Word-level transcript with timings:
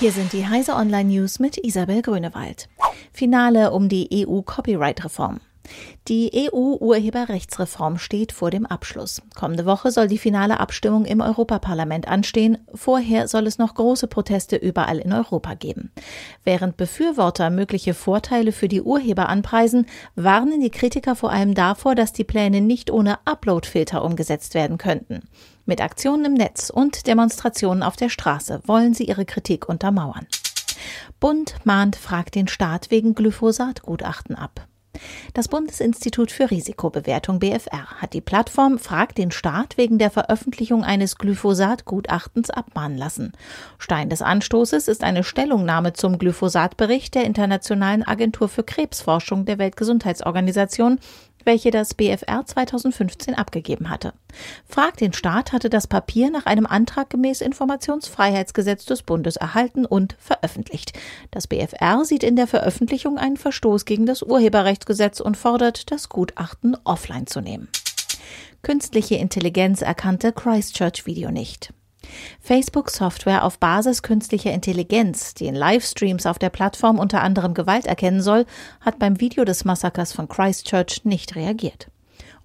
Hier 0.00 0.12
sind 0.12 0.32
die 0.32 0.46
Heise 0.46 0.74
Online 0.76 1.10
News 1.10 1.40
mit 1.40 1.58
Isabel 1.58 2.02
Grünewald. 2.02 2.68
Finale 3.12 3.72
um 3.72 3.88
die 3.88 4.08
EU-Copyright-Reform. 4.28 5.40
Die 6.08 6.30
EU-Urheberrechtsreform 6.34 7.98
steht 7.98 8.32
vor 8.32 8.50
dem 8.50 8.64
Abschluss. 8.64 9.20
Kommende 9.34 9.66
Woche 9.66 9.90
soll 9.90 10.08
die 10.08 10.18
finale 10.18 10.58
Abstimmung 10.60 11.04
im 11.04 11.20
Europaparlament 11.20 12.08
anstehen. 12.08 12.58
Vorher 12.74 13.28
soll 13.28 13.46
es 13.46 13.58
noch 13.58 13.74
große 13.74 14.06
Proteste 14.06 14.56
überall 14.56 14.98
in 14.98 15.12
Europa 15.12 15.54
geben. 15.54 15.92
Während 16.44 16.76
Befürworter 16.76 17.50
mögliche 17.50 17.92
Vorteile 17.92 18.52
für 18.52 18.68
die 18.68 18.82
Urheber 18.82 19.28
anpreisen, 19.28 19.86
warnen 20.14 20.60
die 20.60 20.70
Kritiker 20.70 21.14
vor 21.14 21.30
allem 21.30 21.54
davor, 21.54 21.94
dass 21.94 22.12
die 22.12 22.24
Pläne 22.24 22.60
nicht 22.60 22.90
ohne 22.90 23.18
Uploadfilter 23.26 24.04
umgesetzt 24.04 24.54
werden 24.54 24.78
könnten. 24.78 25.28
Mit 25.66 25.82
Aktionen 25.82 26.24
im 26.24 26.34
Netz 26.34 26.70
und 26.70 27.06
Demonstrationen 27.06 27.82
auf 27.82 27.96
der 27.96 28.08
Straße 28.08 28.62
wollen 28.64 28.94
sie 28.94 29.04
ihre 29.04 29.26
Kritik 29.26 29.68
untermauern. 29.68 30.26
Bund 31.20 31.56
mahnt 31.64 31.96
fragt 31.96 32.36
den 32.36 32.46
Staat 32.46 32.90
wegen 32.90 33.14
Glyphosat-Gutachten 33.14 34.36
ab. 34.36 34.67
Das 35.34 35.48
Bundesinstitut 35.48 36.30
für 36.30 36.50
Risikobewertung 36.50 37.38
BFR 37.38 37.86
hat 38.00 38.14
die 38.14 38.20
Plattform 38.20 38.78
Frag 38.78 39.14
den 39.14 39.30
Staat 39.30 39.76
wegen 39.76 39.98
der 39.98 40.10
Veröffentlichung 40.10 40.84
eines 40.84 41.16
Glyphosat-Gutachtens 41.18 42.50
abmahnen 42.50 42.98
lassen. 42.98 43.32
Stein 43.78 44.10
des 44.10 44.22
Anstoßes 44.22 44.88
ist 44.88 45.04
eine 45.04 45.24
Stellungnahme 45.24 45.92
zum 45.92 46.18
Glyphosat-Bericht 46.18 47.14
der 47.14 47.24
Internationalen 47.24 48.06
Agentur 48.06 48.48
für 48.48 48.64
Krebsforschung 48.64 49.44
der 49.44 49.58
Weltgesundheitsorganisation, 49.58 50.98
welche 51.48 51.70
das 51.70 51.94
BFR 51.94 52.44
2015 52.44 53.34
abgegeben 53.34 53.88
hatte. 53.88 54.12
Frag 54.68 54.98
den 54.98 55.14
Staat 55.14 55.52
hatte 55.52 55.70
das 55.70 55.86
Papier 55.86 56.30
nach 56.30 56.44
einem 56.44 56.66
Antrag 56.66 57.08
gemäß 57.08 57.40
Informationsfreiheitsgesetz 57.40 58.84
des 58.84 59.02
Bundes 59.02 59.36
erhalten 59.36 59.86
und 59.86 60.14
veröffentlicht. 60.20 60.92
Das 61.30 61.46
BFR 61.46 62.04
sieht 62.04 62.22
in 62.22 62.36
der 62.36 62.48
Veröffentlichung 62.48 63.16
einen 63.16 63.38
Verstoß 63.38 63.86
gegen 63.86 64.04
das 64.04 64.22
Urheberrechtsgesetz 64.22 65.20
und 65.20 65.38
fordert, 65.38 65.90
das 65.90 66.10
Gutachten 66.10 66.76
offline 66.84 67.26
zu 67.26 67.40
nehmen. 67.40 67.68
Künstliche 68.60 69.14
Intelligenz 69.14 69.80
erkannte 69.80 70.32
Christchurch-Video 70.32 71.30
nicht. 71.30 71.72
Facebook-Software 72.40 73.44
auf 73.44 73.58
Basis 73.58 74.02
künstlicher 74.02 74.52
Intelligenz, 74.52 75.34
die 75.34 75.46
in 75.46 75.54
Livestreams 75.54 76.26
auf 76.26 76.38
der 76.38 76.50
Plattform 76.50 76.98
unter 76.98 77.22
anderem 77.22 77.54
Gewalt 77.54 77.86
erkennen 77.86 78.22
soll, 78.22 78.46
hat 78.80 78.98
beim 78.98 79.20
Video 79.20 79.44
des 79.44 79.64
Massakers 79.64 80.12
von 80.12 80.28
Christchurch 80.28 81.04
nicht 81.04 81.36
reagiert. 81.36 81.88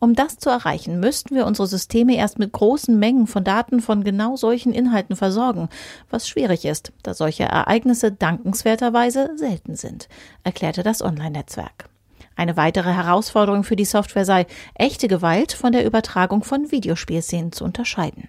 Um 0.04 0.16
das 0.16 0.38
zu 0.38 0.50
erreichen, 0.50 1.00
müssten 1.00 1.34
wir 1.34 1.46
unsere 1.46 1.66
Systeme 1.66 2.18
erst 2.18 2.38
mit 2.38 2.52
großen 2.52 3.00
Mengen 3.00 3.26
von 3.26 3.46
Daten 3.46 3.80
von 3.80 4.04
genau 4.04 4.36
solchen 4.36 4.74
Inhalten 4.74 5.16
versorgen, 5.16 5.70
was 6.10 6.28
schwierig 6.28 6.66
ist, 6.66 6.92
da 7.04 7.14
solche 7.14 7.44
Ereignisse 7.44 8.12
dankenswerterweise 8.12 9.32
selten 9.38 9.78
sind, 9.78 10.10
erklärte 10.44 10.84
das 10.84 11.02
Online-Netzwerk. 11.02 11.88
Eine 12.36 12.58
weitere 12.58 12.92
Herausforderung 12.92 13.64
für 13.64 13.78
die 13.78 13.86
Software 13.86 14.26
sei, 14.26 14.46
echte 14.76 15.08
Gewalt 15.08 15.54
von 15.54 15.72
der 15.72 15.86
Übertragung 15.86 16.44
von 16.44 16.70
Videospielszenen 16.70 17.54
zu 17.54 17.64
unterscheiden. 17.64 18.28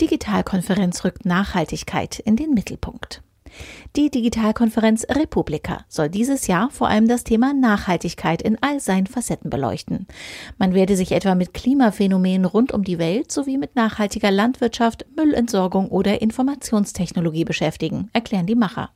Digitalkonferenz 0.00 1.04
rückt 1.04 1.24
Nachhaltigkeit 1.24 2.18
in 2.18 2.36
den 2.36 2.52
Mittelpunkt. 2.52 3.22
Die 3.96 4.10
Digitalkonferenz 4.10 5.06
Republika 5.08 5.86
soll 5.88 6.10
dieses 6.10 6.48
Jahr 6.48 6.68
vor 6.70 6.88
allem 6.88 7.08
das 7.08 7.24
Thema 7.24 7.54
Nachhaltigkeit 7.54 8.42
in 8.42 8.58
all 8.60 8.78
seinen 8.78 9.06
Facetten 9.06 9.48
beleuchten. 9.48 10.06
Man 10.58 10.74
werde 10.74 10.96
sich 10.96 11.12
etwa 11.12 11.34
mit 11.34 11.54
Klimaphänomenen 11.54 12.44
rund 12.44 12.72
um 12.72 12.84
die 12.84 12.98
Welt 12.98 13.32
sowie 13.32 13.56
mit 13.56 13.74
nachhaltiger 13.74 14.30
Landwirtschaft, 14.30 15.06
Müllentsorgung 15.16 15.88
oder 15.88 16.20
Informationstechnologie 16.20 17.46
beschäftigen, 17.46 18.10
erklären 18.12 18.44
die 18.44 18.54
Macher. 18.54 18.90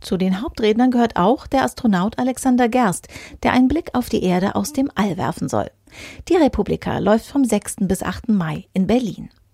Zu 0.00 0.16
den 0.16 0.40
Hauptrednern 0.40 0.90
gehört 0.90 1.16
auch 1.16 1.46
der 1.46 1.64
Astronaut 1.64 2.18
Alexander 2.18 2.70
Gerst, 2.70 3.08
der 3.42 3.52
einen 3.52 3.68
Blick 3.68 3.90
auf 3.92 4.08
die 4.08 4.22
Erde 4.22 4.54
aus 4.54 4.72
dem 4.72 4.90
All 4.94 5.18
werfen 5.18 5.50
soll. 5.50 5.70
Die 6.30 6.36
Republika 6.36 7.00
läuft 7.00 7.26
vom 7.26 7.44
6. 7.44 7.76
bis 7.80 8.02
8. 8.02 8.30
Mai 8.30 8.66
in 8.72 8.86
Berlin. 8.86 9.28